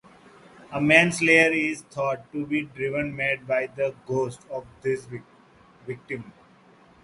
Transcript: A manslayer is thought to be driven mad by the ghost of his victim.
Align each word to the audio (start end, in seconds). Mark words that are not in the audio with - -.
A 0.73 0.81
manslayer 0.81 1.51
is 1.53 1.83
thought 1.83 2.31
to 2.31 2.43
be 2.47 2.63
driven 2.63 3.15
mad 3.15 3.45
by 3.45 3.67
the 3.67 3.93
ghost 4.07 4.39
of 4.49 4.65
his 4.83 5.07
victim. 5.85 6.33